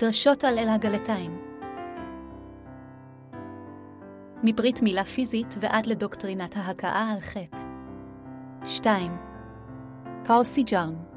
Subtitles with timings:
[0.00, 1.38] דרשות על אל הגלתיים
[4.42, 7.62] מברית מילה פיזית ועד לדוקטרינת ההכאה על חטא.
[8.66, 9.16] 2.
[10.24, 11.09] פאול סיג'ארם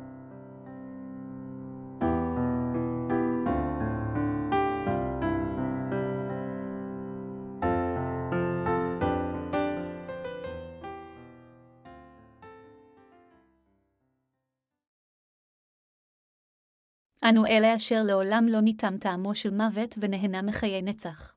[17.30, 21.36] אנו אלה אשר לעולם לא ניתם טעמו של מוות ונהנה מחיי נצח.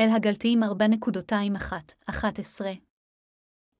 [0.00, 2.72] אל הגלתיים ארבע נקודותיים אחת, אחת עשרה.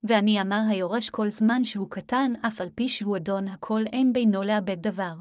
[0.02, 4.42] ואני אמר היורש כל זמן שהוא קטן, אף על פי שהוא אדון הכל אין בינו
[4.42, 5.14] לאבד דבר.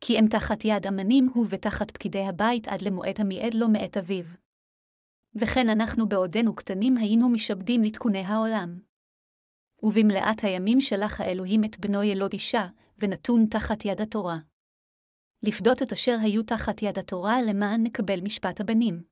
[0.00, 4.24] כי אם תחת יד אמנים הוא ותחת פקידי הבית עד למועד המיעד לו מאת אביו.
[5.34, 8.91] וכן אנחנו בעודנו קטנים היינו משעבדים לתקוני העולם.
[9.82, 12.66] ובמלאת הימים שלח האלוהים את בנו ילוד אישה,
[12.98, 14.38] ונתון תחת יד התורה.
[15.42, 19.02] לפדות את אשר היו תחת יד התורה למען נקבל משפט הבנים.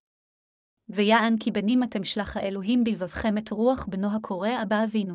[0.89, 5.15] ויען כי בנים אתם שלח האלוהים בלבבכם את רוח בנו הקורא אבא אבינו.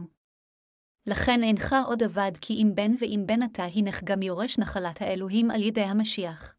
[1.08, 5.52] לכן אינך עוד אבד כי אם בן ואם בן אתה הנך גם יורש נחלת האלוהים
[5.52, 6.56] על ידי המשיח.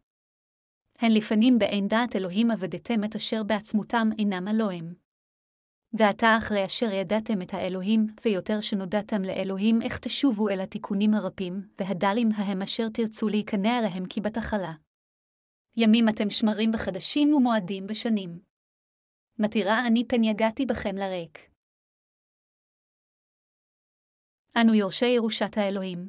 [0.98, 5.05] הן לפנים באין דעת אלוהים עבדתם את אשר בעצמותם אינם אלוהים.
[5.98, 12.28] ועתה אחרי אשר ידעתם את האלוהים, ויותר שנודעתם לאלוהים, איך תשובו אל התיקונים הרפים, והדלים
[12.32, 14.72] ההם אשר תרצו להיכנע עליהם כי בתחלה.
[15.76, 18.38] ימים אתם שמרים בחדשים ומועדים בשנים.
[19.38, 21.38] מתירה אני פן יגעתי בכם לריק.
[24.60, 26.08] אנו יורשי ירושת האלוהים.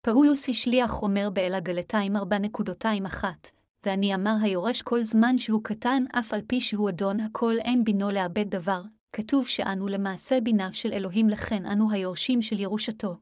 [0.00, 3.48] פאולוס השליח אומר באל הגלתיים ארבע נקודותיים אחת,
[3.86, 8.10] ואני אמר היורש כל זמן שהוא קטן, אף על פי שהוא אדון הכל אין בינו
[8.10, 13.16] לאבד דבר, כתוב שאנו למעשה ביניו של אלוהים לכן אנו היורשים של ירושתו.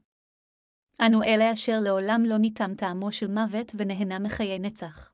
[1.01, 5.11] אנו אלה אשר לעולם לא ניתם טעמו של מוות ונהנה מחיי נצח.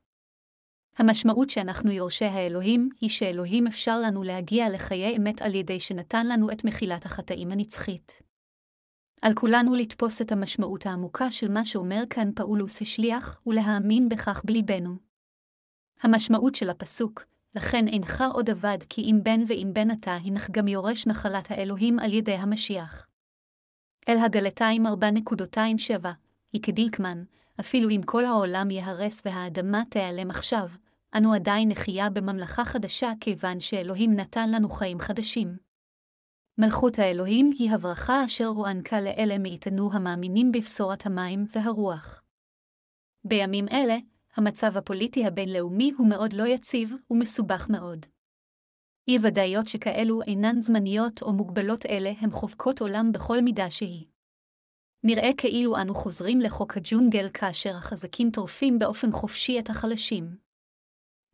[0.98, 6.50] המשמעות שאנחנו יורשי האלוהים, היא שאלוהים אפשר לנו להגיע לחיי אמת על ידי שנתן לנו
[6.50, 8.22] את מחילת החטאים הנצחית.
[9.22, 15.11] על כולנו לתפוס את המשמעות העמוקה של מה שאומר כאן פאולוס השליח, ולהאמין בכך בליבנו.
[16.02, 17.24] המשמעות של הפסוק,
[17.56, 21.98] לכן אינך עוד אבד כי אם בן ואם בן אתה, הנך גם יורש נחלת האלוהים
[21.98, 23.06] על ידי המשיח.
[24.08, 26.12] אל הגלתיים ארבע נקודותיים שבע,
[26.52, 27.24] היא כדלקמן,
[27.60, 30.68] אפילו אם כל העולם ייהרס והאדמה תיעלם עכשיו,
[31.16, 35.56] אנו עדיין נחיה בממלכה חדשה כיוון שאלוהים נתן לנו חיים חדשים.
[36.58, 42.22] מלכות האלוהים היא הברכה אשר הוענקה לאלה מאיתנו המאמינים בבשורת המים והרוח.
[43.24, 43.96] בימים אלה,
[44.34, 48.06] המצב הפוליטי הבינלאומי הוא מאוד לא יציב ומסובך מאוד.
[49.08, 54.06] אי ודאיות שכאלו אינן זמניות או מוגבלות אלה הם חובקות עולם בכל מידה שהיא.
[55.04, 60.36] נראה כאילו אנו חוזרים לחוק הג'ונגל כאשר החזקים טורפים באופן חופשי את החלשים.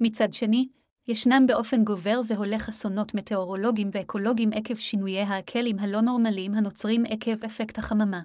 [0.00, 0.68] מצד שני,
[1.08, 7.78] ישנם באופן גובר והולך אסונות מטאורולוגיים ואקולוגיים עקב שינויי האקלים הלא נורמליים הנוצרים עקב אפקט
[7.78, 8.20] החממה.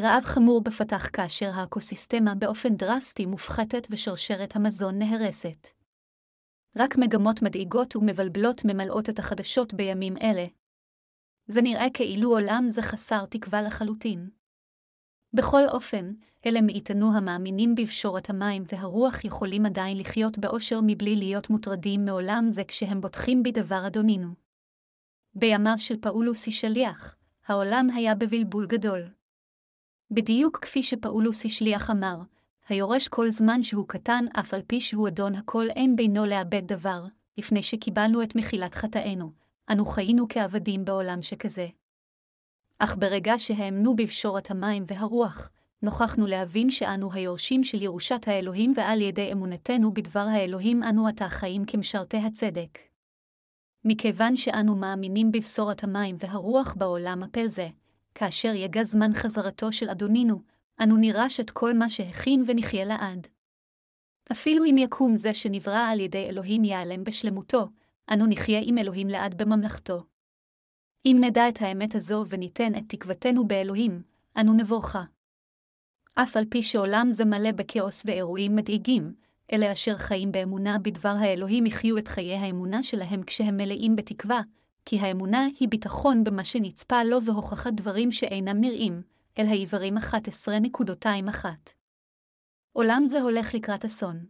[0.00, 5.68] רעב חמור בפתח כאשר האקוסיסטמה באופן דרסטי מופחתת ושרשרת המזון נהרסת.
[6.76, 10.46] רק מגמות מדאיגות ומבלבלות ממלאות את החדשות בימים אלה,
[11.46, 14.30] זה נראה כאילו עולם זה חסר תקווה לחלוטין.
[15.34, 16.12] בכל אופן,
[16.46, 22.64] אלה מאיתנו המאמינים בבשורת המים והרוח יכולים עדיין לחיות באושר מבלי להיות מוטרדים מעולם זה
[22.64, 24.28] כשהם בוטחים בדבר אדונינו.
[25.34, 27.16] בימיו של פאולוס השליח,
[27.46, 29.21] העולם היה בבלבול גדול.
[30.14, 32.16] בדיוק כפי שפאולוס השליח אמר,
[32.68, 37.04] היורש כל זמן שהוא קטן, אף על פי שהוא אדון הכל אין בינו לאבד דבר,
[37.38, 39.32] לפני שקיבלנו את מחילת חטאינו,
[39.70, 41.66] אנו חיינו כעבדים בעולם שכזה.
[42.78, 45.50] אך ברגע שהאמנו בפשורת המים והרוח,
[45.82, 51.64] נוכחנו להבין שאנו היורשים של ירושת האלוהים ועל ידי אמונתנו בדבר האלוהים אנו עתה חיים
[51.64, 52.78] כמשרתי הצדק.
[53.84, 57.68] מכיוון שאנו מאמינים בבשורת המים והרוח בעולם הפל זה,
[58.14, 60.42] כאשר יגע זמן חזרתו של אדונינו,
[60.82, 63.26] אנו נירש את כל מה שהכין ונחיה לעד.
[64.32, 67.68] אפילו אם יקום זה שנברא על ידי אלוהים ייעלם בשלמותו,
[68.12, 70.04] אנו נחיה עם אלוהים לעד בממלכתו.
[71.06, 74.02] אם נדע את האמת הזו וניתן את תקוותנו באלוהים,
[74.36, 75.04] אנו נבורכה.
[76.14, 79.14] אף על פי שעולם זה מלא בכאוס ואירועים מדאיגים,
[79.52, 84.40] אלה אשר חיים באמונה בדבר האלוהים יחיו את חיי האמונה שלהם כשהם מלאים בתקווה,
[84.84, 89.02] כי האמונה היא ביטחון במה שנצפה לו והוכחת דברים שאינם נראים,
[89.38, 91.46] אל העיוורים 11.21.
[92.72, 94.26] עולם זה הולך לקראת אסון.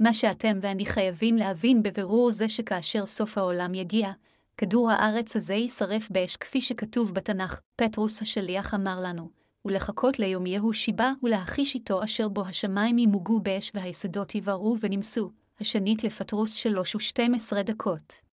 [0.00, 4.12] מה שאתם ואני חייבים להבין בבירור זה שכאשר סוף העולם יגיע,
[4.56, 9.30] כדור הארץ הזה יישרף באש כפי שכתוב בתנ"ך, פטרוס השליח אמר לנו,
[9.64, 15.30] ולחכות ליום יהו שיבה, ולהחיש איתו אשר בו השמיים ימוגו באש והיסודות יבערו ונמסו,
[15.60, 18.25] השנית לפטרוס שלוש ושתים עשרה דקות.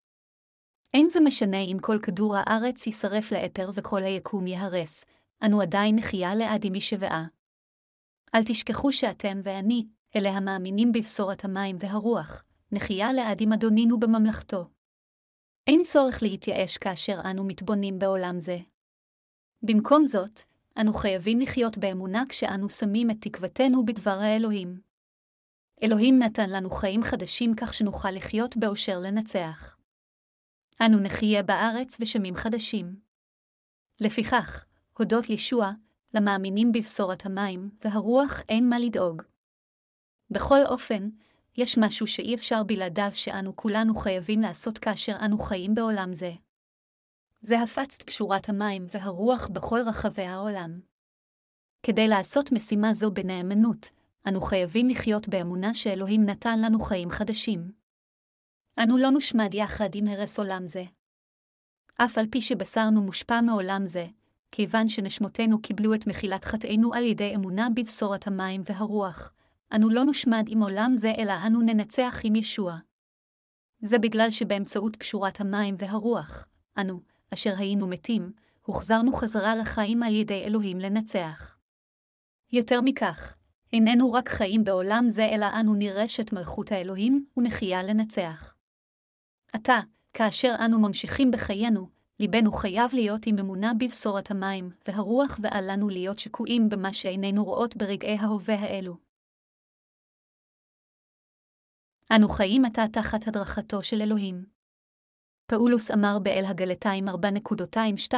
[0.94, 5.06] אין זה משנה אם כל כדור הארץ יישרף לאפר וכל היקום ייהרס,
[5.46, 7.26] אנו עדיין נחיה לעד עם משבעה.
[8.36, 9.86] אל תשכחו שאתם ואני,
[10.16, 14.70] אלה המאמינים בבשורת המים והרוח, נחיה לעד עם אדונינו בממלכתו.
[15.68, 18.58] אין צורך להתייאש כאשר אנו מתבונים בעולם זה.
[19.62, 20.42] במקום זאת,
[20.82, 24.82] אנו חייבים לחיות באמונה כשאנו שמים את תקוותנו בדבר האלוהים.
[25.84, 29.83] אלוהים נתן לנו חיים חדשים כך שנוכל לחיות באושר לנצח.
[30.82, 32.96] אנו נחיה בארץ ושמים חדשים.
[34.02, 34.66] לפיכך,
[34.98, 35.72] הודות ישוע,
[36.14, 39.22] למאמינים בבשורת המים והרוח אין מה לדאוג.
[40.30, 41.10] בכל אופן,
[41.58, 46.32] יש משהו שאי אפשר בלעדיו שאנו כולנו חייבים לעשות כאשר אנו חיים בעולם זה.
[47.42, 50.80] זה הפצת קשורת המים והרוח בכל רחבי העולם.
[51.84, 53.90] כדי לעשות משימה זו בנאמנות,
[54.28, 57.83] אנו חייבים לחיות באמונה שאלוהים נתן לנו חיים חדשים.
[58.80, 60.84] אנו לא נושמד יחד עם הרס עולם זה.
[61.96, 64.06] אף על פי שבשרנו מושפע מעולם זה,
[64.52, 69.34] כיוון שנשמותינו קיבלו את מחילת חטאינו על ידי אמונה בבשורת המים והרוח,
[69.76, 72.78] אנו לא נושמד עם עולם זה, אלא אנו ננצח עם ישוע.
[73.82, 76.46] זה בגלל שבאמצעות קשורת המים והרוח,
[76.78, 77.00] אנו,
[77.34, 78.32] אשר היינו מתים,
[78.66, 81.58] הוחזרנו חזרה לחיים על ידי אלוהים לנצח.
[82.52, 83.36] יותר מכך,
[83.74, 88.53] איננו רק חיים בעולם זה, אלא אנו נירש את מלכות האלוהים ונחיה לנצח.
[89.54, 89.80] עתה,
[90.14, 91.90] כאשר אנו ממשיכים בחיינו,
[92.20, 97.78] ליבנו חייב להיות עם אמונה בבשורת המים והרוח, ואל לנו להיות שקועים במה שאיננו רואות
[97.78, 98.98] ברגעי ההווה האלו.
[102.16, 104.46] אנו חיים עתה תחת הדרכתו של אלוהים.
[105.46, 108.14] פאולוס אמר באל הגלתיים 4.2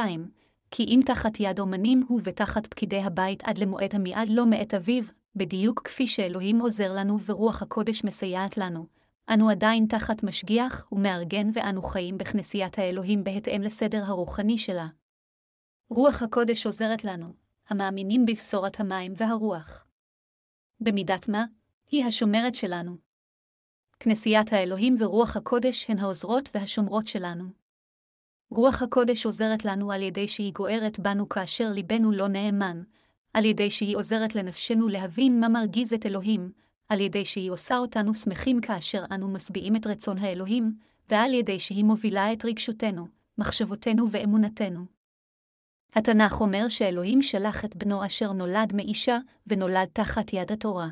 [0.70, 5.04] כי אם תחת יד אומנים הוא ותחת פקידי הבית עד למועד המיעד לא מאת אביו,
[5.36, 8.86] בדיוק כפי שאלוהים עוזר לנו ורוח הקודש מסייעת לנו,
[9.34, 14.86] אנו עדיין תחת משגיח ומארגן ואנו חיים בכנסיית האלוהים בהתאם לסדר הרוחני שלה.
[15.90, 17.34] רוח הקודש עוזרת לנו,
[17.68, 19.86] המאמינים בבשורת המים והרוח.
[20.80, 21.44] במידת מה,
[21.90, 22.96] היא השומרת שלנו.
[24.00, 27.44] כנסיית האלוהים ורוח הקודש הן העוזרות והשומרות שלנו.
[28.50, 32.82] רוח הקודש עוזרת לנו על ידי שהיא גוערת בנו כאשר ליבנו לא נאמן,
[33.34, 36.52] על ידי שהיא עוזרת לנפשנו להבין מה מרגיז את אלוהים,
[36.88, 40.78] על ידי שהיא עושה אותנו שמחים כאשר אנו משביעים את רצון האלוהים,
[41.08, 43.06] ועל ידי שהיא מובילה את רגשותינו,
[43.38, 44.84] מחשבותינו ואמונתנו.
[45.94, 50.88] התנ"ך אומר שאלוהים שלח את בנו אשר נולד מאישה, ונולד תחת יד התורה.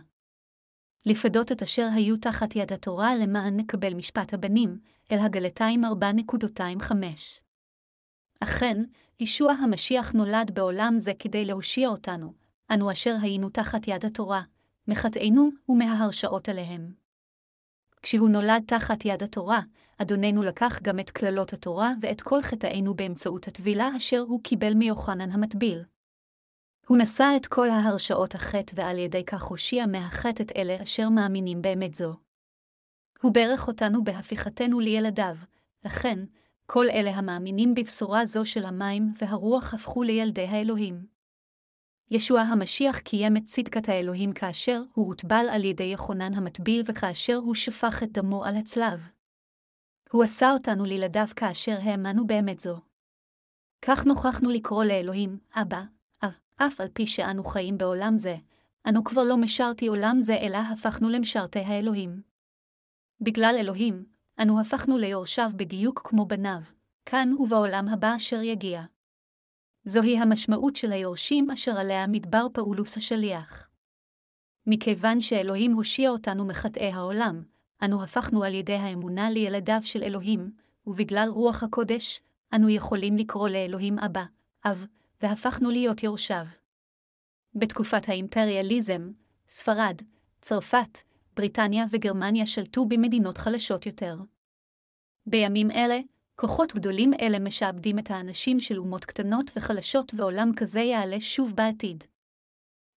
[1.07, 4.79] לפדות את אשר היו תחת יד התורה למען נקבל משפט הבנים,
[5.13, 6.93] אל הגלתיים 4.25.
[8.41, 8.83] אכן,
[9.21, 12.33] ישוע המשיח נולד בעולם זה כדי להושיע אותנו,
[12.71, 14.43] אנו אשר היינו תחת יד התורה,
[14.89, 16.95] מחטאינו ומההרשעות עליהם.
[18.03, 19.61] כשהוא נולד תחת יד התורה,
[19.99, 25.31] אדוננו לקח גם את קללות התורה ואת כל חטאינו באמצעות הטבילה אשר הוא קיבל מיוחנן
[25.31, 25.83] המטביל.
[26.87, 31.63] הוא נשא את כל ההרשאות החטא ועל ידי כך הושיע מהחטא את אלה אשר מאמינים
[31.63, 32.15] באמת זו.
[33.23, 35.37] הוא ברך אותנו בהפיכתנו לילדיו,
[35.85, 36.19] לכן,
[36.67, 41.14] כל אלה המאמינים בבשורה זו של המים והרוח הפכו לילדי האלוהים.
[42.11, 47.55] ישוע המשיח קיים את צדקת האלוהים כאשר הוא הוטבל על ידי יחונן המטביל וכאשר הוא
[47.55, 49.09] שפך את דמו על הצלב.
[50.11, 52.81] הוא עשה אותנו לילדיו כאשר האמנו באמת זו.
[53.83, 55.83] כך נוכחנו לקרוא לאלוהים, אבא,
[56.25, 58.37] אב, אף על פי שאנו חיים בעולם זה,
[58.89, 62.23] אנו כבר לא משרתי עולם זה, אלא הפכנו למשרתי האלוהים.
[63.21, 64.05] בגלל אלוהים,
[64.43, 66.61] אנו הפכנו ליורשיו בדיוק כמו בניו,
[67.07, 68.83] כאן ובעולם הבא אשר יגיע.
[69.85, 73.69] זוהי המשמעות של היורשים אשר עליה מדבר פאולוס השליח.
[74.67, 77.43] מכיוון שאלוהים הושיע אותנו מחטאי העולם,
[77.83, 80.51] אנו הפכנו על ידי האמונה לילדיו של אלוהים,
[80.87, 82.21] ובגלל רוח הקודש,
[82.55, 84.25] אנו יכולים לקרוא לאלוהים אבא,
[84.65, 84.87] אב,
[85.23, 86.45] והפכנו להיות יורשיו.
[87.55, 89.11] בתקופת האימפריאליזם,
[89.49, 89.97] ספרד,
[90.41, 90.99] צרפת,
[91.37, 94.17] בריטניה וגרמניה שלטו במדינות חלשות יותר.
[95.27, 96.01] בימים אלה,
[96.37, 102.05] כוחות גדולים אלה משעבדים את האנשים של אומות קטנות וחלשות ועולם כזה יעלה שוב בעתיד.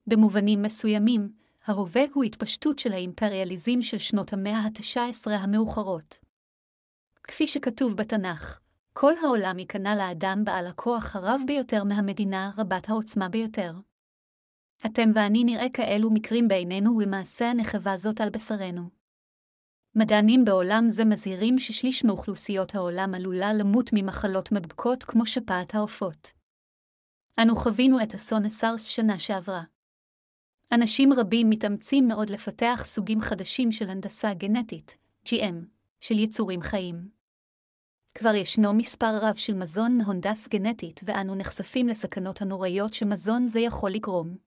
[0.08, 1.29] במובנים מסוימים,
[1.65, 6.17] ההווה הוא התפשטות של האימפריאליזם של שנות המאה ה-19 המאוחרות.
[7.24, 8.60] כפי שכתוב בתנ"ך,
[8.94, 13.74] כל העולם ייכנע לאדם בעל הכוח הרב ביותר מהמדינה רבת העוצמה ביותר.
[14.86, 18.97] אתם ואני נראה כאלו מקרים בעינינו ולמעשה הנחבה זאת על בשרנו.
[20.00, 26.32] מדענים בעולם זה מזהירים ששליש מאוכלוסיות העולם עלולה למות ממחלות מדבקות כמו שפעת העופות.
[27.42, 29.63] אנו חווינו את אסון הסארס שנה שעברה.
[30.72, 35.56] אנשים רבים מתאמצים מאוד לפתח סוגים חדשים של הנדסה גנטית, GM,
[36.00, 37.10] של יצורים חיים.
[38.13, 43.92] כבר ישנו מספר רב של מזון מהונדס גנטית, ואנו נחשפים לסכנות הנוראיות שמזון זה יכול
[43.92, 44.47] לגרום.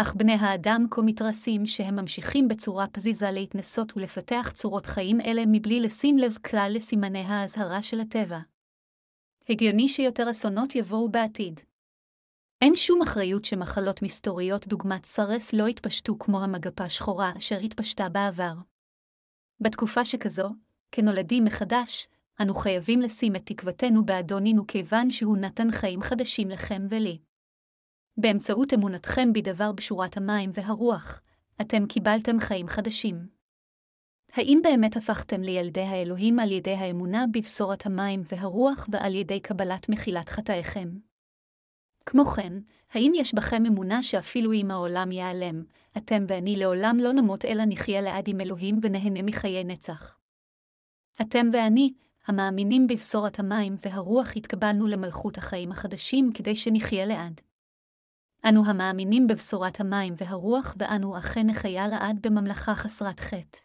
[0.00, 5.80] אך בני האדם כה מתרסים שהם ממשיכים בצורה פזיזה להתנסות ולפתח צורות חיים אלה מבלי
[5.80, 8.38] לשים לב כלל לסימני האזהרה של הטבע.
[9.48, 11.60] הגיוני שיותר אסונות יבואו בעתיד.
[12.62, 18.54] אין שום אחריות שמחלות מסתוריות דוגמת סרס לא יתפשטו כמו המגפה השחורה אשר התפשטה בעבר.
[19.60, 20.50] בתקופה שכזו,
[20.92, 22.08] כנולדים מחדש,
[22.42, 27.18] אנו חייבים לשים את תקוותנו באדונינו כיוון שהוא נתן חיים חדשים לכם ולי.
[28.18, 31.20] באמצעות אמונתכם בדבר בשורת המים והרוח,
[31.60, 33.28] אתם קיבלתם חיים חדשים.
[34.32, 40.28] האם באמת הפכתם לילדי האלוהים על ידי האמונה בבשורת המים והרוח ועל ידי קבלת מחילת
[40.28, 40.88] חטאיכם?
[42.06, 42.52] כמו כן,
[42.92, 45.62] האם יש בכם אמונה שאפילו אם העולם ייעלם,
[45.96, 50.18] אתם ואני לעולם לא נמות אלא נחיה לעד עם אלוהים ונהנה מחיי נצח?
[51.20, 51.92] אתם ואני,
[52.26, 57.40] המאמינים בבשורת המים והרוח, התקבלנו למלכות החיים החדשים כדי שנחיה לעד.
[58.48, 63.58] אנו המאמינים בבשורת המים והרוח, ואנו אכן נחיה לעד בממלכה חסרת חטא.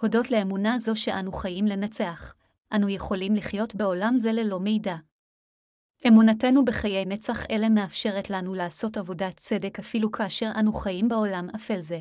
[0.00, 2.34] הודות לאמונה זו שאנו חיים לנצח,
[2.74, 4.96] אנו יכולים לחיות בעולם זה ללא מידע.
[6.08, 11.80] אמונתנו בחיי נצח אלה מאפשרת לנו לעשות עבודת צדק אפילו כאשר אנו חיים בעולם אפל
[11.80, 12.00] זה.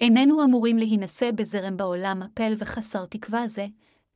[0.00, 3.66] איננו אמורים להינשא בזרם בעולם אפל וחסר תקווה זה,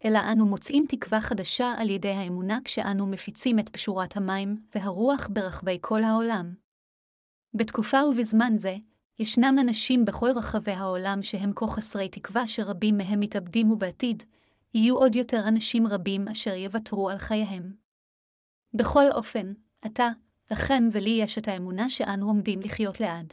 [0.04, 5.78] אלא אנו מוצאים תקווה חדשה על ידי האמונה כשאנו מפיצים את פשורת המים והרוח ברחבי
[5.80, 6.54] כל העולם.
[7.54, 8.76] בתקופה ובזמן זה,
[9.18, 14.22] ישנם אנשים בכל רחבי העולם שהם כה חסרי תקווה שרבים מהם מתאבדים ובעתיד,
[14.74, 17.72] יהיו עוד יותר אנשים רבים אשר יוותרו על חייהם.
[18.74, 19.52] בכל אופן,
[19.86, 20.08] אתה,
[20.50, 23.32] לכם ולי יש את האמונה שאנו עומדים לחיות לעד.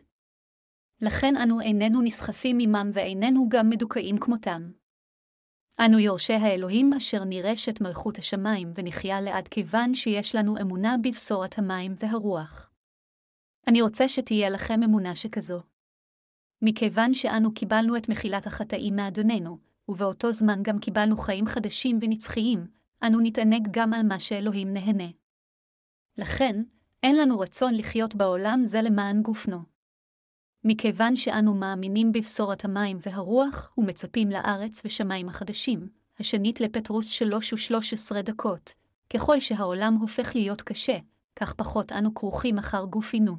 [1.01, 4.72] לכן אנו איננו נסחפים עמם ואיננו גם מדוכאים כמותם.
[5.80, 11.58] אנו יורשי האלוהים אשר נירש את מלכות השמיים ונחיה לעד כיוון שיש לנו אמונה בבשורת
[11.58, 12.70] המים והרוח.
[13.68, 15.62] אני רוצה שתהיה לכם אמונה שכזו.
[16.62, 19.58] מכיוון שאנו קיבלנו את מחילת החטאים מאדוננו,
[19.89, 22.68] ובאותו זמן גם קיבלנו חיים חדשים ונצחיים,
[23.03, 25.10] אנו נתענג גם על מה שאלוהים נהנה.
[26.18, 26.63] לכן,
[27.03, 29.73] אין לנו רצון לחיות בעולם זה למען גופנו.
[30.65, 35.89] מכיוון שאנו מאמינים בבשורת המים והרוח, ומצפים לארץ ושמיים החדשים,
[36.20, 38.74] השנית לפטרוס שלוש ושלוש עשרה דקות,
[39.13, 40.98] ככל שהעולם הופך להיות קשה,
[41.36, 43.36] כך פחות אנו כרוכים אחר גופינו.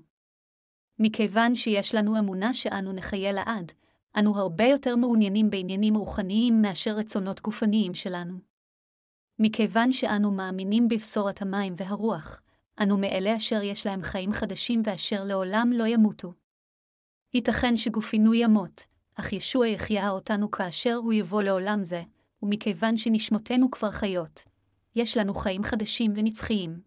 [0.99, 3.73] מכיוון שיש לנו אמונה שאנו נחיה לעד,
[4.19, 8.38] אנו הרבה יותר מעוניינים בעניינים רוחניים מאשר רצונות גופניים שלנו.
[9.38, 12.40] מכיוון שאנו מאמינים בבשורת המים והרוח,
[12.83, 16.33] אנו מאלה אשר יש להם חיים חדשים ואשר לעולם לא ימותו.
[17.35, 18.83] ייתכן שגופינו ימות,
[19.14, 22.03] אך ישוע יחיה אותנו כאשר הוא יבוא לעולם זה,
[22.43, 24.43] ומכיוון שנשמותינו כבר חיות,
[24.97, 26.81] יש לנו חיים חדשים ונצחיים.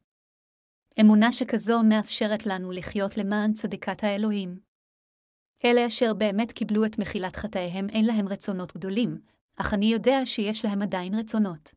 [1.01, 4.59] אמונה שכזו מאפשרת לנו לחיות למען צדיקת האלוהים.
[5.65, 9.21] אלה אשר באמת קיבלו את מחילת חטאיהם אין להם רצונות גדולים,
[9.55, 11.73] אך אני יודע שיש להם עדיין רצונות.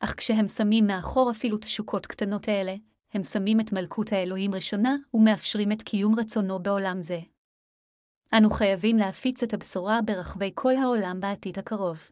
[0.00, 2.74] אך כשהם שמים מאחור אפילו תשוקות קטנות אלה,
[3.12, 7.20] הם שמים את מלכות האלוהים ראשונה ומאפשרים את קיום רצונו בעולם זה.
[8.38, 12.10] אנו חייבים להפיץ את הבשורה ברחבי כל העולם בעתיד הקרוב.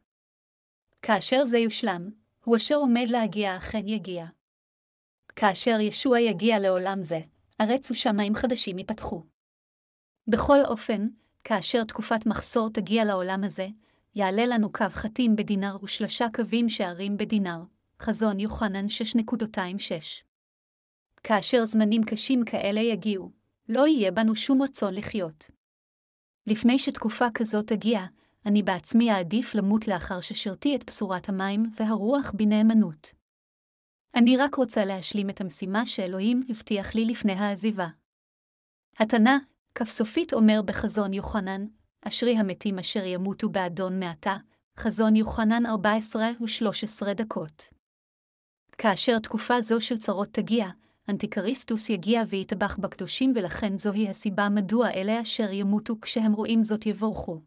[1.03, 2.11] כאשר זה יושלם,
[2.45, 4.27] הוא אשר עומד להגיע אכן יגיע.
[5.37, 7.21] כאשר ישוע יגיע לעולם זה,
[7.61, 9.23] ארץ ושמיים חדשים ייפתחו.
[10.29, 11.09] בכל אופן,
[11.45, 13.67] כאשר תקופת מחסור תגיע לעולם הזה,
[14.15, 17.63] יעלה לנו קו חתים בדינר ושלושה קווים שערים בדינר,
[18.01, 20.23] חזון יוחנן 6.26.
[21.23, 23.31] כאשר זמנים קשים כאלה יגיעו,
[23.69, 25.62] לא יהיה בנו שום רצון לחיות.
[26.47, 28.01] לפני שתקופה כזאת תגיע,
[28.47, 33.13] אני בעצמי אעדיף למות לאחר ששירתי את בשורת המים והרוח בנאמנות.
[34.15, 37.89] אני רק רוצה להשלים את המשימה שאלוהים הבטיח לי לפני העזיבה.
[38.99, 39.37] התנא,
[39.75, 41.67] כף סופית אומר בחזון יוחנן,
[42.09, 44.37] אשרי המתים אשר ימותו באדון מעתה,
[44.79, 47.65] חזון יוחנן 14 ו-13 דקות.
[48.79, 50.67] כאשר תקופה זו של צרות תגיע,
[51.09, 57.41] אנטיקריסטוס יגיע ויטבח בקדושים ולכן זוהי הסיבה מדוע אלה אשר ימותו כשהם רואים זאת יבורכו.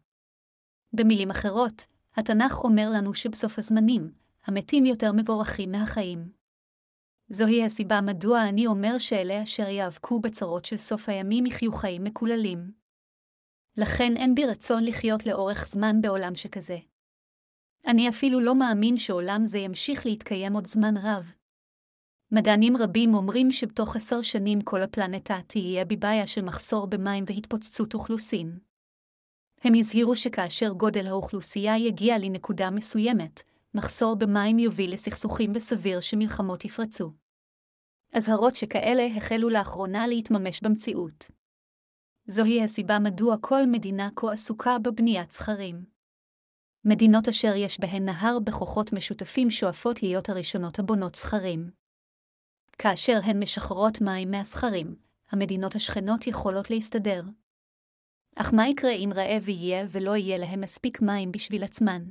[0.92, 1.86] במילים אחרות,
[2.16, 4.12] התנ"ך אומר לנו שבסוף הזמנים,
[4.44, 6.32] המתים יותר מבורכים מהחיים.
[7.28, 12.72] זוהי הסיבה מדוע אני אומר שאלה אשר יאבקו בצרות של סוף הימים יחיו חיים מקוללים.
[13.76, 16.78] לכן אין בי רצון לחיות לאורך זמן בעולם שכזה.
[17.86, 21.32] אני אפילו לא מאמין שעולם זה ימשיך להתקיים עוד זמן רב.
[22.30, 28.58] מדענים רבים אומרים שבתוך עשר שנים כל הפלנטה תהיה בבעיה של מחסור במים והתפוצצות אוכלוסין.
[29.60, 33.42] הם הזהירו שכאשר גודל האוכלוסייה יגיע לנקודה מסוימת,
[33.74, 37.12] מחסור במים יוביל לסכסוכים וסביר שמלחמות יפרצו.
[38.12, 41.30] אזהרות שכאלה החלו לאחרונה להתממש במציאות.
[42.26, 45.84] זוהי הסיבה מדוע כל מדינה כה עסוקה בבניית סכרים.
[46.84, 51.85] מדינות אשר יש בהן נהר בכוחות משותפים שואפות להיות הראשונות הבונות סכרים.
[52.78, 54.96] כאשר הן משחררות מים מהסכרים,
[55.30, 57.22] המדינות השכנות יכולות להסתדר.
[58.36, 62.02] אך מה יקרה אם רעב יהיה ולא יהיה להם מספיק מים בשביל עצמן?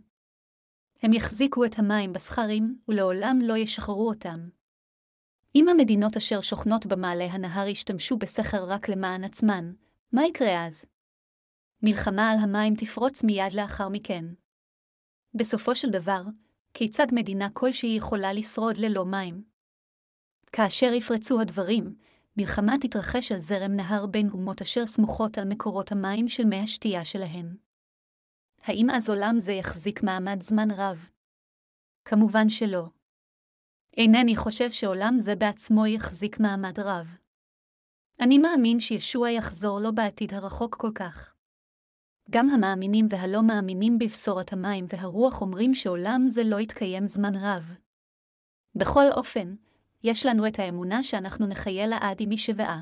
[1.01, 4.49] הם יחזיקו את המים בסכרים, ולעולם לא ישחררו אותם.
[5.55, 9.73] אם המדינות אשר שוכנות במעלה הנהר ישתמשו בסכר רק למען עצמן,
[10.11, 10.85] מה יקרה אז?
[11.83, 14.25] מלחמה על המים תפרוץ מיד לאחר מכן.
[15.33, 16.21] בסופו של דבר,
[16.73, 19.54] כיצד מדינה כלשהי יכולה לשרוד ללא מים?
[20.55, 21.95] כאשר יפרצו הדברים,
[22.37, 27.05] מלחמה תתרחש על זרם נהר בין אומות אשר סמוכות על מקורות המים של מי השתייה
[27.05, 27.55] שלהן.
[28.63, 31.09] האם אז עולם זה יחזיק מעמד זמן רב?
[32.05, 32.85] כמובן שלא.
[33.97, 37.17] אינני חושב שעולם זה בעצמו יחזיק מעמד רב.
[38.19, 41.35] אני מאמין שישוע יחזור לו בעתיד הרחוק כל כך.
[42.29, 47.75] גם המאמינים והלא מאמינים בבשורת המים והרוח אומרים שעולם זה לא יתקיים זמן רב.
[48.75, 49.55] בכל אופן,
[50.07, 52.81] יש לנו את האמונה שאנחנו נחיה לעד עם משוואה.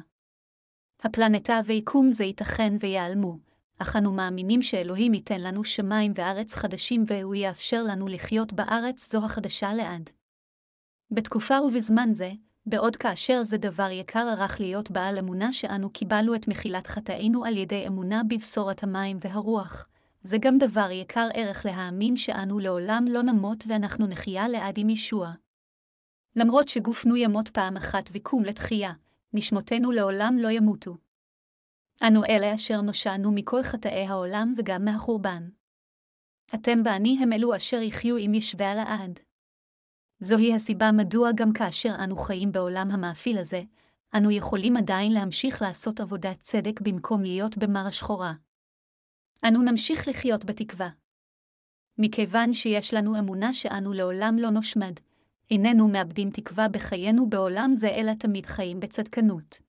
[1.04, 3.38] הפלנטה ויקום זה ייתכן ויעלמו,
[3.80, 9.26] אך אנו מאמינים שאלוהים ייתן לנו שמיים וארץ חדשים והוא יאפשר לנו לחיות בארץ זו
[9.26, 10.10] החדשה לעד.
[11.12, 12.32] בתקופה ובזמן זה,
[12.66, 17.58] בעוד כאשר זה דבר יקר ערך להיות בעל אמונה שאנו קיבלנו את מחילת חטאינו על
[17.58, 19.88] ידי אמונה בבשורת המים והרוח,
[20.24, 25.34] זה גם דבר יקר ערך להאמין שאנו לעולם לא נמות ואנחנו נחיה לעד עם ישוע.
[26.36, 28.94] למרות שגופנו ימות פעם אחת וקום לתחייה,
[29.34, 30.98] נשמותינו לעולם לא ימותו.
[32.08, 35.50] אנו אלה אשר נושענו מכל חטאי העולם וגם מהחורבן.
[36.56, 39.20] אתם ואני הם אלו אשר יחיו עם ישבי הלעד.
[40.20, 43.62] זוהי הסיבה מדוע גם כאשר אנו חיים בעולם המאפיל הזה,
[44.18, 48.34] אנו יכולים עדיין להמשיך לעשות עבודת צדק במקום להיות במר השחורה.
[49.48, 50.90] אנו נמשיך לחיות בתקווה.
[51.98, 54.94] מכיוון שיש לנו אמונה שאנו לעולם לא נושמד,
[55.52, 59.60] איננו מאבדים תקווה בחיינו בעולם זה, אלא תמיד חיים בצדקנות.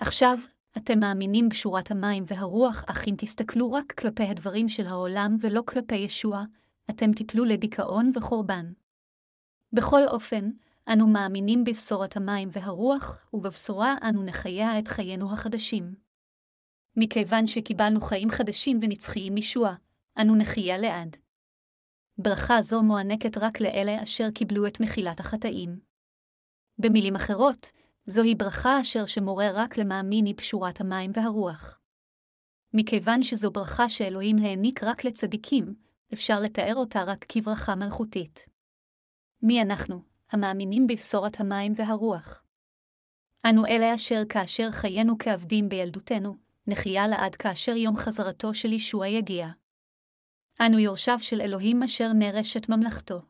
[0.00, 0.38] עכשיו,
[0.76, 5.96] אתם מאמינים בשורת המים והרוח, אך אם תסתכלו רק כלפי הדברים של העולם ולא כלפי
[5.96, 6.44] ישוע,
[6.90, 8.72] אתם תיפלו לדיכאון וחורבן.
[9.72, 10.50] בכל אופן,
[10.92, 15.94] אנו מאמינים בבשורת המים והרוח, ובבשורה אנו נחיה את חיינו החדשים.
[16.96, 19.74] מכיוון שקיבלנו חיים חדשים ונצחיים משוע,
[20.20, 21.16] אנו נחיה לעד.
[22.22, 25.80] ברכה זו מוענקת רק לאלה אשר קיבלו את מחילת החטאים.
[26.78, 27.70] במילים אחרות,
[28.06, 31.80] זוהי ברכה אשר שמורה רק למאמין היא פשורת המים והרוח.
[32.74, 35.74] מכיוון שזו ברכה שאלוהים העניק רק לצדיקים,
[36.12, 38.46] אפשר לתאר אותה רק כברכה מלכותית.
[39.42, 40.02] מי אנחנו,
[40.32, 42.42] המאמינים בבשורת המים והרוח?
[43.46, 49.48] אנו אלה אשר כאשר חיינו כעבדים בילדותנו, נחיה לעד כאשר יום חזרתו של ישוע יגיע.
[50.66, 53.22] אנו יורשיו של אלוהים אשר נרשת ממלכתו.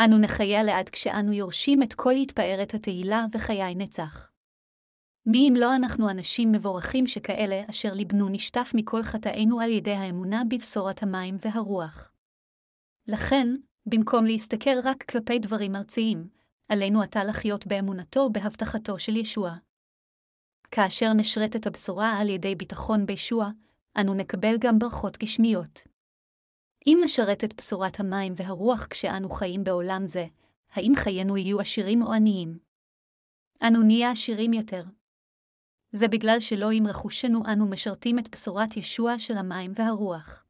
[0.00, 4.30] אנו נחיה לעד כשאנו יורשים את כל התפארת התהילה וחיי נצח.
[5.26, 10.42] מי אם לא אנחנו אנשים מבורכים שכאלה אשר ליבנו נשטף מכל חטאינו על ידי האמונה
[10.50, 12.12] בבשורת המים והרוח.
[13.08, 13.48] לכן,
[13.86, 16.28] במקום להסתכל רק כלפי דברים ארציים,
[16.68, 19.54] עלינו עתה לחיות באמונתו ובהבטחתו של ישוע.
[20.70, 23.50] כאשר נשרת את הבשורה על ידי ביטחון בישוע,
[24.00, 25.95] אנו נקבל גם ברכות גשמיות.
[26.86, 30.26] אם נשרת את בשורת המים והרוח כשאנו חיים בעולם זה,
[30.72, 32.58] האם חיינו יהיו עשירים או עניים?
[33.62, 34.84] אנו נהיה עשירים יותר.
[35.92, 40.44] זה בגלל שלא עם רכושנו אנו משרתים את בשורת ישוע של המים והרוח.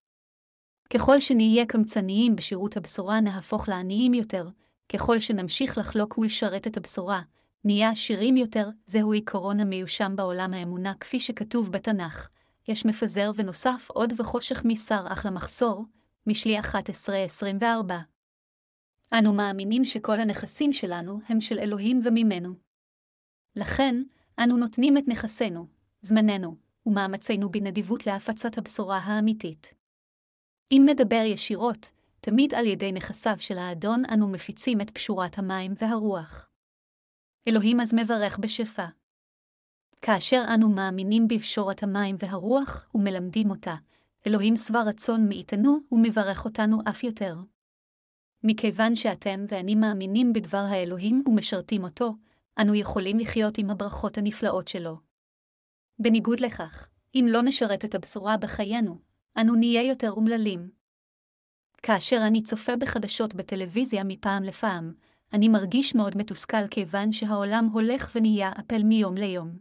[0.90, 4.48] ככל שנהיה קמצניים בשירות הבשורה נהפוך לעניים יותר,
[4.92, 7.22] ככל שנמשיך לחלוק ולשרת את הבשורה,
[7.64, 12.28] נהיה עשירים יותר, זהו עיקרון המיושם בעולם האמונה כפי שכתוב בתנ"ך.
[12.68, 15.84] יש מפזר ונוסף עוד וחושך משר אך למחסור,
[16.26, 16.64] משלי 11-24.
[19.12, 22.54] אנו מאמינים שכל הנכסים שלנו הם של אלוהים וממנו.
[23.56, 24.02] לכן,
[24.38, 25.66] אנו נותנים את נכסינו,
[26.00, 29.74] זמננו, ומאמצינו בנדיבות להפצת הבשורה האמיתית.
[30.72, 36.48] אם נדבר ישירות, תמיד על ידי נכסיו של האדון אנו מפיצים את פשורת המים והרוח.
[37.48, 38.86] אלוהים אז מברך בשפע.
[40.02, 43.74] כאשר אנו מאמינים בפשורת המים והרוח ומלמדים אותה,
[44.26, 47.36] אלוהים שבע רצון מאיתנו ומברך אותנו אף יותר.
[48.42, 52.14] מכיוון שאתם ואני מאמינים בדבר האלוהים ומשרתים אותו,
[52.60, 54.96] אנו יכולים לחיות עם הברכות הנפלאות שלו.
[55.98, 58.98] בניגוד לכך, אם לא נשרת את הבשורה בחיינו,
[59.40, 60.70] אנו נהיה יותר אומללים.
[61.82, 64.94] כאשר אני צופה בחדשות בטלוויזיה מפעם לפעם,
[65.32, 69.58] אני מרגיש מאוד מתוסכל כיוון שהעולם הולך ונהיה אפל מיום ליום.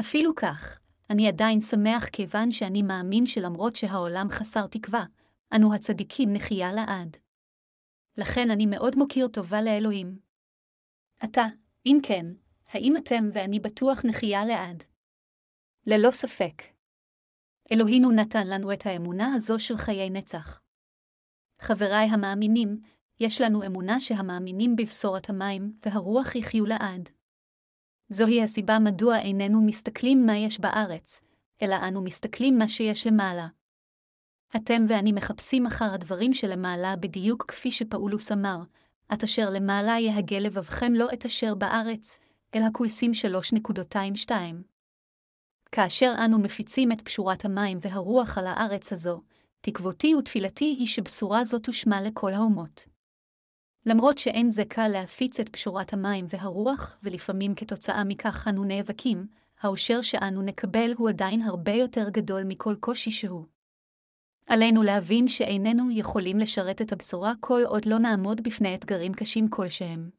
[0.00, 0.80] אפילו כך,
[1.14, 5.04] אני עדיין שמח כיוון שאני מאמין שלמרות שהעולם חסר תקווה,
[5.56, 7.16] אנו הצדיקים נחיה לעד.
[8.18, 10.18] לכן אני מאוד מוקיר טובה לאלוהים.
[11.20, 11.44] עתה,
[11.86, 12.26] אם כן,
[12.68, 14.84] האם אתם ואני בטוח נחיה לעד?
[15.86, 16.62] ללא ספק.
[17.72, 20.60] אלוהינו נתן לנו את האמונה הזו של חיי נצח.
[21.60, 22.80] חבריי המאמינים,
[23.20, 27.08] יש לנו אמונה שהמאמינים בבשורת המים והרוח יחיו לעד.
[28.08, 31.20] זוהי הסיבה מדוע איננו מסתכלים מה יש בארץ,
[31.62, 33.46] אלא אנו מסתכלים מה שיש למעלה.
[34.56, 38.58] אתם ואני מחפשים אחר הדברים שלמעלה בדיוק כפי שפאולוס אמר,
[39.12, 42.18] את אשר למעלה יהגה לבבכם לא את אשר בארץ,
[42.54, 43.12] אלא כולסים
[44.28, 44.32] 3.22.
[45.72, 49.22] כאשר אנו מפיצים את פשורת המים והרוח על הארץ הזו,
[49.60, 52.93] תקוותי ותפילתי היא שבשורה זו תושמע לכל האומות.
[53.86, 59.26] למרות שאין זה קל להפיץ את פשורת המים והרוח, ולפעמים כתוצאה מכך אנו נאבקים,
[59.60, 63.46] האושר שאנו נקבל הוא עדיין הרבה יותר גדול מכל קושי שהוא.
[64.46, 70.10] עלינו להבין שאיננו יכולים לשרת את הבשורה כל עוד לא נעמוד בפני אתגרים קשים כלשהם.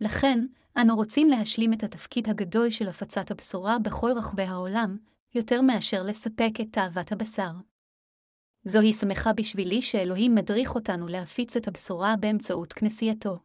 [0.00, 4.96] לכן, אנו רוצים להשלים את התפקיד הגדול של הפצת הבשורה בכל רחבי העולם,
[5.34, 7.50] יותר מאשר לספק את תאוות הבשר.
[8.64, 13.38] זוהי שמחה בשבילי שאלוהים מדריך אותנו להפיץ את הבשורה באמצעות כנסייתו.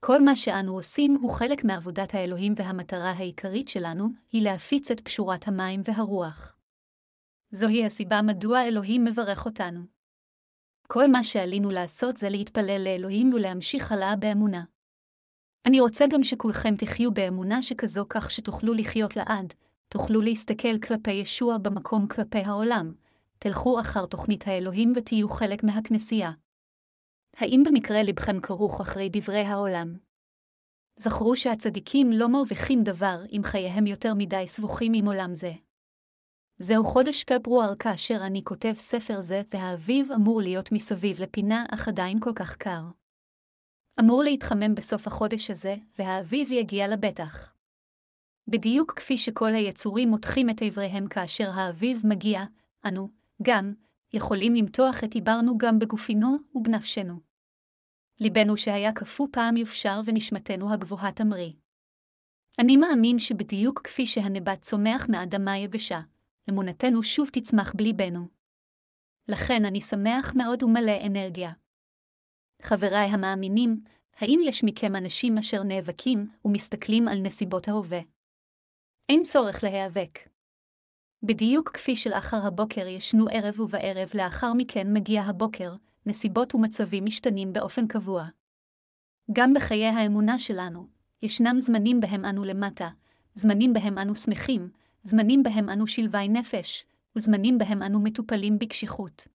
[0.00, 5.48] כל מה שאנו עושים הוא חלק מעבודת האלוהים והמטרה העיקרית שלנו היא להפיץ את פשורת
[5.48, 6.56] המים והרוח.
[7.50, 9.80] זוהי הסיבה מדוע אלוהים מברך אותנו.
[10.88, 14.64] כל מה שעלינו לעשות זה להתפלל לאלוהים ולהמשיך הלאה באמונה.
[15.66, 19.54] אני רוצה גם שכולכם תחיו באמונה שכזו כך שתוכלו לחיות לעד,
[19.88, 22.92] תוכלו להסתכל כלפי ישוע במקום כלפי העולם,
[23.44, 26.30] תלכו אחר תוכנית האלוהים ותהיו חלק מהכנסייה.
[27.36, 29.96] האם במקרה לבכם כרוך אחרי דברי העולם?
[30.96, 35.52] זכרו שהצדיקים לא מרוויחים דבר אם חייהם יותר מדי סבוכים עם עולם זה.
[36.58, 42.20] זהו חודש פברואר כאשר אני כותב ספר זה, והאביב אמור להיות מסביב לפינה, אך עדיין
[42.20, 42.82] כל כך קר.
[44.00, 47.54] אמור להתחמם בסוף החודש הזה, והאביב יגיע לבטח.
[48.48, 52.44] בדיוק כפי שכל היצורים מותחים את איבריהם כאשר האביב מגיע,
[52.84, 53.74] אנו, גם,
[54.12, 57.20] יכולים למתוח את עיברנו גם בגופינו ובנפשנו.
[58.20, 61.52] ליבנו שהיה קפוא פעם יופשר ונשמתנו הגבוהה תמריא.
[62.58, 66.00] אני מאמין שבדיוק כפי שהנבט צומח מאדמה יבשה,
[66.50, 68.28] אמונתנו שוב תצמח בליבנו.
[69.28, 71.52] לכן אני שמח מאוד ומלא אנרגיה.
[72.62, 73.80] חבריי המאמינים,
[74.16, 78.00] האם יש מכם אנשים אשר נאבקים ומסתכלים על נסיבות ההווה?
[79.08, 80.33] אין צורך להיאבק.
[81.26, 85.74] בדיוק כפי שלאחר הבוקר ישנו ערב ובערב לאחר מכן מגיע הבוקר,
[86.06, 88.24] נסיבות ומצבים משתנים באופן קבוע.
[89.32, 90.86] גם בחיי האמונה שלנו,
[91.22, 92.88] ישנם זמנים בהם אנו למטה,
[93.34, 94.70] זמנים בהם אנו שמחים,
[95.02, 96.84] זמנים בהם אנו שלווי נפש,
[97.16, 99.28] וזמנים בהם אנו מטופלים בקשיחות.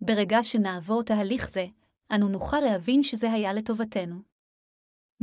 [0.00, 1.66] ברגע שנעבור תהליך זה,
[2.12, 4.31] אנו נוכל להבין שזה היה לטובתנו.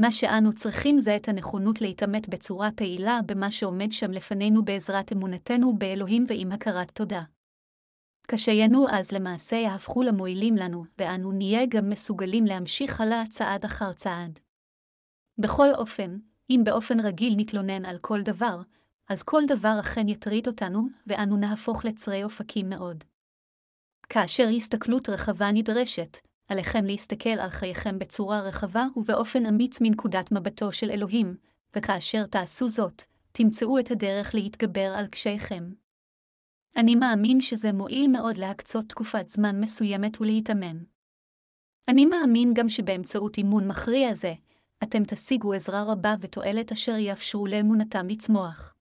[0.02, 5.78] מה שאנו צריכים זה את הנכונות להתעמת בצורה פעילה במה שעומד שם לפנינו בעזרת אמונתנו
[5.78, 7.24] באלוהים ועם הכרת תודה.
[8.28, 14.40] קשיינו אז למעשה יהפכו למועילים לנו, ואנו נהיה גם מסוגלים להמשיך הלאה צעד אחר צעד.
[15.38, 16.18] בכל אופן,
[16.50, 18.62] אם באופן רגיל נתלונן על כל דבר,
[19.10, 23.04] אז כל דבר אכן יטריד אותנו, ואנו נהפוך לצרי אופקים מאוד.
[24.10, 26.18] כאשר הסתכלות רחבה נדרשת,
[26.50, 31.36] עליכם להסתכל על חייכם בצורה רחבה ובאופן אמיץ מנקודת מבטו של אלוהים,
[31.76, 35.70] וכאשר תעשו זאת, תמצאו את הדרך להתגבר על קשייכם.
[36.78, 40.78] אני מאמין שזה מועיל מאוד להקצות תקופת זמן מסוימת ולהתאמן.
[41.88, 44.34] אני מאמין גם שבאמצעות אימון מכריע זה,
[44.84, 48.76] אתם תשיגו עזרה רבה ותועלת אשר יאפשרו לאמונתם לצמוח.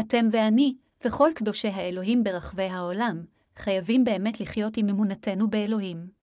[0.00, 3.24] אתם ואני, וכל קדושי האלוהים ברחבי העולם,
[3.56, 6.17] חייבים באמת לחיות עם אמונתנו באלוהים.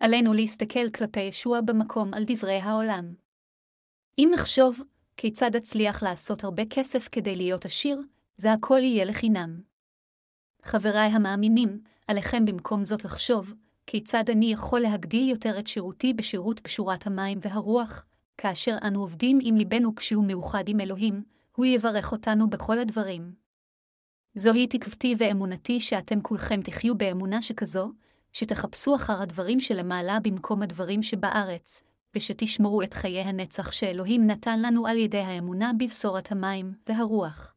[0.00, 3.14] עלינו להסתכל כלפי ישוע במקום על דברי העולם.
[4.18, 4.80] אם נחשוב
[5.16, 8.00] כיצד אצליח לעשות הרבה כסף כדי להיות עשיר,
[8.36, 9.60] זה הכל יהיה לחינם.
[10.62, 13.54] חבריי המאמינים, עליכם במקום זאת לחשוב,
[13.86, 18.04] כיצד אני יכול להגדיל יותר את שירותי בשירות פשורת המים והרוח,
[18.38, 21.22] כאשר אנו עובדים עם ליבנו כשהוא מאוחד עם אלוהים,
[21.56, 23.34] הוא יברך אותנו בכל הדברים.
[24.34, 27.92] זוהי תקוותי ואמונתי שאתם כולכם תחיו באמונה שכזו,
[28.36, 31.82] שתחפשו אחר הדברים שלמעלה במקום הדברים שבארץ,
[32.16, 37.53] ושתשמרו את חיי הנצח שאלוהים נתן לנו על ידי האמונה בבשורת המים והרוח.